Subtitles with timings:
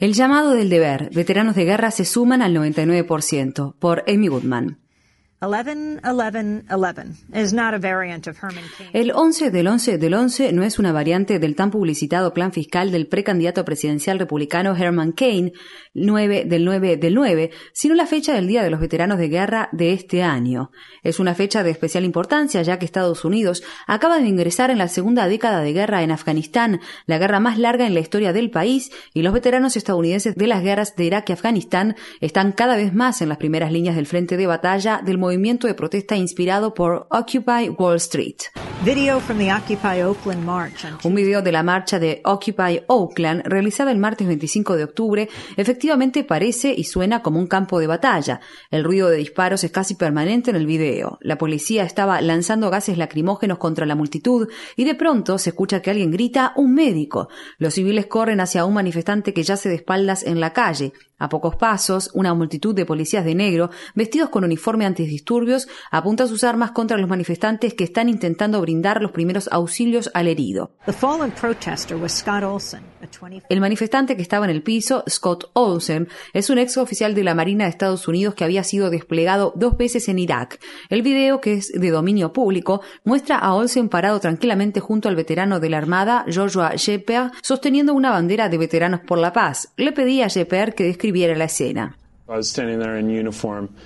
[0.00, 1.10] El llamado del deber.
[1.14, 3.74] Veteranos de guerra se suman al 99%.
[3.78, 4.76] Por Amy Goodman.
[8.94, 12.90] El 11 del 11 del 11 no es una variante del tan publicitado plan fiscal
[12.90, 15.52] del precandidato presidencial republicano Herman Cain,
[15.92, 19.68] 9 del 9 del 9, sino la fecha del Día de los Veteranos de Guerra
[19.72, 20.70] de este año.
[21.02, 24.88] Es una fecha de especial importancia ya que Estados Unidos acaba de ingresar en la
[24.88, 28.90] segunda década de guerra en Afganistán, la guerra más larga en la historia del país,
[29.12, 33.20] y los veteranos estadounidenses de las guerras de Irak y Afganistán están cada vez más
[33.20, 37.70] en las primeras líneas del frente de batalla del movimiento de protesta inspirado por Occupy
[37.76, 38.36] Wall Street.
[41.02, 46.22] Un video de la marcha de Occupy Oakland, realizada el martes 25 de octubre, efectivamente
[46.22, 48.40] parece y suena como un campo de batalla.
[48.70, 51.18] El ruido de disparos es casi permanente en el video.
[51.22, 55.90] La policía estaba lanzando gases lacrimógenos contra la multitud y de pronto se escucha que
[55.90, 57.28] alguien grita ¡Un médico!
[57.58, 60.92] Los civiles corren hacia un manifestante que yace de espaldas en la calle.
[61.18, 66.44] A pocos pasos, una multitud de policías de negro, vestidos con uniforme antidisturbios, apunta sus
[66.44, 70.72] armas contra los manifestantes que están intentando brindar los primeros auxilios al herido.
[73.48, 77.34] El manifestante que estaba en el piso, Scott Olsen, es un ex oficial de la
[77.34, 80.60] Marina de Estados Unidos que había sido desplegado dos veces en Irak.
[80.90, 85.60] El video, que es de dominio público, muestra a Olsen parado tranquilamente junto al veterano
[85.60, 89.72] de la Armada, Joshua Shepard, sosteniendo una bandera de veteranos por la paz.
[89.78, 91.05] Le pedí a Shepard que describiera
[91.36, 91.96] la escena.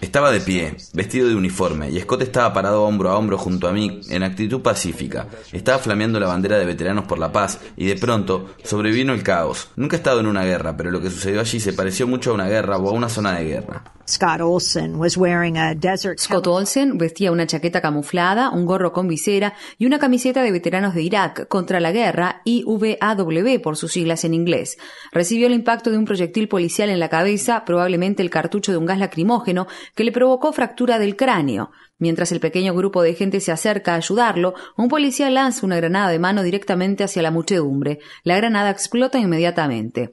[0.00, 3.72] Estaba de pie, vestido de uniforme, y Scott estaba parado hombro a hombro junto a
[3.72, 5.28] mí, en actitud pacífica.
[5.52, 9.68] Estaba flameando la bandera de Veteranos por la Paz, y de pronto sobrevino el caos.
[9.76, 12.34] Nunca he estado en una guerra, pero lo que sucedió allí se pareció mucho a
[12.34, 13.84] una guerra o a una zona de guerra.
[16.18, 20.94] Scott Olsen vestía una chaqueta camuflada, un gorro con visera y una camiseta de veteranos
[20.94, 24.76] de Irak contra la guerra, IVAW por sus siglas en inglés.
[25.12, 28.86] Recibió el impacto de un proyectil policial en la cabeza, probablemente el cartucho de un
[28.86, 31.70] gas lacrimógeno que le provocó fractura del cráneo.
[31.98, 36.10] Mientras el pequeño grupo de gente se acerca a ayudarlo, un policía lanza una granada
[36.10, 38.00] de mano directamente hacia la muchedumbre.
[38.24, 40.10] La granada explota inmediatamente.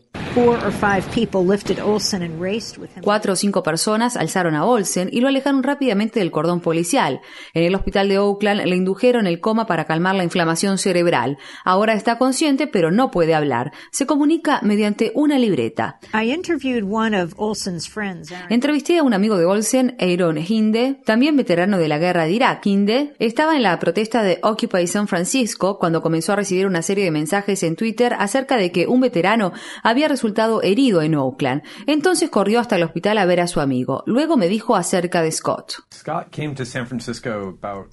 [3.02, 7.22] Cuatro o cinco personas alzaron a Olsen y lo alejaron rápidamente del cordón policial.
[7.54, 11.38] En el hospital de Oakland le indujeron el coma para calmar la inflamación cerebral.
[11.66, 13.72] Ahora está consciente, pero no puede hablar.
[13.92, 16.00] Se comunica mediante una libreta.
[18.50, 22.66] Entrevisté a un amigo de Olsen, Aaron Hinde, también veterano de la guerra de Irak.
[22.66, 27.06] Hinde estaba en la protesta de Occupy San Francisco cuando comenzó a recibir una serie
[27.06, 29.52] de mensajes en Twitter acerca de que un veterano
[29.84, 31.64] había resultado herido en Oakland.
[31.88, 33.69] Entonces corrió hasta el hospital a ver a su amigo.
[34.06, 35.74] Luego me dijo acerca de Scott.
[35.92, 37.88] Scott came to San Francisco about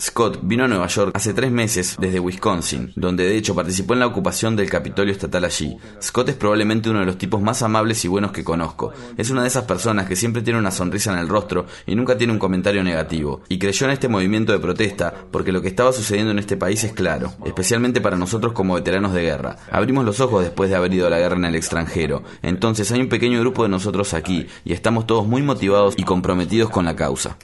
[0.00, 4.00] Scott vino a Nueva York hace tres meses desde Wisconsin, donde de hecho participó en
[4.00, 5.76] la ocupación del Capitolio Estatal allí.
[6.00, 8.92] Scott es probablemente uno de los tipos más amables y buenos que conozco.
[9.16, 12.16] Es una de esas personas que siempre tiene una sonrisa en el rostro y nunca
[12.16, 13.42] tiene un comentario negativo.
[13.48, 16.84] Y creyó en este movimiento de protesta porque lo que estaba sucediendo en este país
[16.84, 19.56] es claro, especialmente para nosotros como veteranos de guerra.
[19.68, 22.22] Abrimos los ojos después de haber ido a la guerra en el extranjero.
[22.42, 26.70] Entonces hay un pequeño grupo de nosotros aquí y estamos todos muy motivados y comprometidos
[26.70, 27.36] con la causa.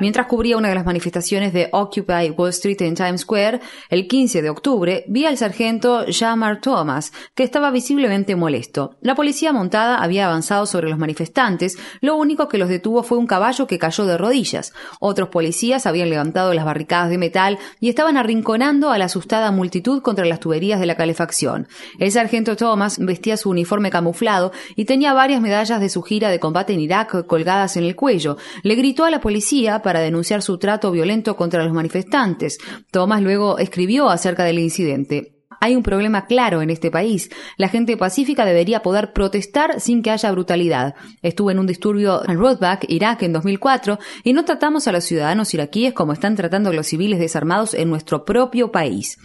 [0.00, 3.60] Mientras cubría una de las manifestaciones de Occupy Wall Street en Times Square,
[3.90, 8.96] el 15 de octubre, vi al sargento Jamar Thomas, que estaba visiblemente molesto.
[9.02, 13.26] La policía montada había avanzado sobre los manifestantes, lo único que los detuvo fue un
[13.26, 14.72] caballo que cayó de rodillas.
[14.98, 20.00] Otros policías habían levantado las barricadas de metal y estaban arrinconando a la asustada multitud
[20.00, 21.68] contra las tuberías de la calefacción.
[21.98, 26.40] El sargento Thomas vestía su uniforme camuflado y tenía varias medallas de su gira de
[26.40, 28.21] combate en Irak colgadas en el cuello
[28.62, 32.58] le gritó a la policía para denunciar su trato violento contra los manifestantes.
[32.90, 35.31] Thomas luego escribió acerca del incidente.
[35.62, 37.30] Hay un problema claro en este país.
[37.56, 40.96] La gente pacífica debería poder protestar sin que haya brutalidad.
[41.22, 45.54] Estuve en un disturbio en Roadback, Irak, en 2004, y no tratamos a los ciudadanos
[45.54, 49.18] iraquíes como están tratando a los civiles desarmados en nuestro propio país.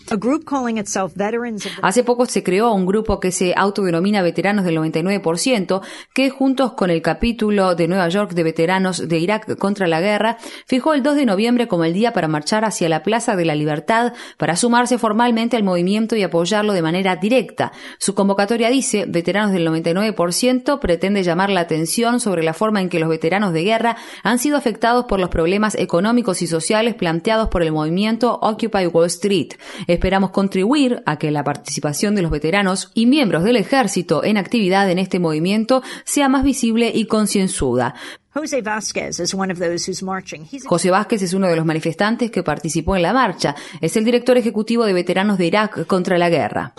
[1.81, 5.81] Hace poco se creó un grupo que se autodenomina Veteranos del 99%,
[6.13, 10.37] que juntos con el capítulo de Nueva York de Veteranos de Irak contra la guerra,
[10.67, 13.55] fijó el 2 de noviembre como el día para marchar hacia la Plaza de la
[13.55, 17.71] Libertad para sumarse formalmente al movimiento y apoyarlo de manera directa.
[17.97, 22.99] Su convocatoria dice, veteranos del 99% pretende llamar la atención sobre la forma en que
[22.99, 27.63] los veteranos de guerra han sido afectados por los problemas económicos y sociales planteados por
[27.63, 29.53] el movimiento Occupy Wall Street.
[29.87, 34.89] Esperamos contribuir a que la participación de los veteranos y miembros del ejército en actividad
[34.89, 37.95] en este movimiento sea más visible y concienzuda.
[40.67, 43.55] José Vázquez es uno de los manifestantes que participó en la marcha.
[43.81, 46.71] Es el director ejecutivo de veteranos de Irak contra la guerra.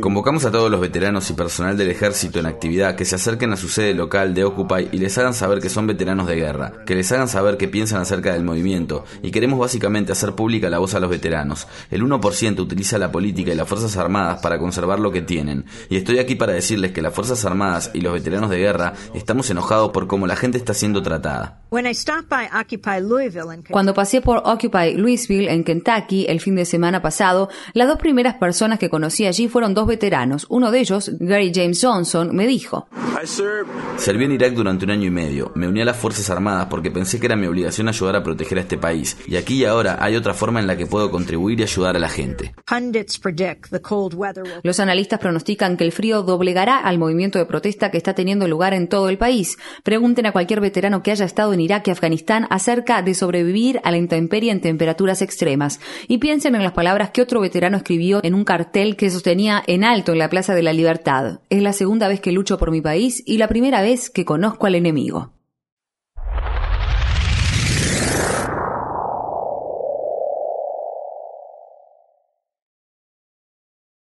[0.00, 3.56] Convocamos a todos los veteranos y personal del ejército en actividad que se acerquen a
[3.56, 6.96] su sede local de Occupy y les hagan saber que son veteranos de guerra, que
[6.96, 10.96] les hagan saber qué piensan acerca del movimiento y queremos básicamente hacer pública la voz
[10.96, 11.68] a los veteranos.
[11.92, 15.64] El 1% utiliza la política y las Fuerzas Armadas para conservar lo que tienen.
[15.88, 19.48] Y estoy aquí para decirles que las Fuerzas Armadas y los veteranos de guerra estamos
[19.50, 21.60] en enojado por cómo la gente está siendo tratada.
[23.70, 28.34] Cuando pasé por Occupy Louisville en Kentucky el fin de semana pasado, las dos primeras
[28.34, 30.46] personas que conocí allí fueron dos veteranos.
[30.48, 32.88] Uno de ellos, Gary James Johnson, me dijo:
[33.96, 35.52] Serví en Irak durante un año y medio.
[35.54, 38.58] Me uní a las Fuerzas Armadas porque pensé que era mi obligación ayudar a proteger
[38.58, 39.16] a este país.
[39.26, 42.00] Y aquí y ahora hay otra forma en la que puedo contribuir y ayudar a
[42.00, 42.54] la gente.
[44.62, 48.74] Los analistas pronostican que el frío doblegará al movimiento de protesta que está teniendo lugar
[48.74, 49.18] en todo el
[49.82, 53.90] Pregunten a cualquier veterano que haya estado en Irak y Afganistán acerca de sobrevivir a
[53.90, 55.80] la intemperie en temperaturas extremas.
[56.08, 59.84] Y piensen en las palabras que otro veterano escribió en un cartel que sostenía en
[59.84, 61.40] alto en la Plaza de la Libertad.
[61.50, 64.66] Es la segunda vez que lucho por mi país y la primera vez que conozco
[64.66, 65.39] al enemigo.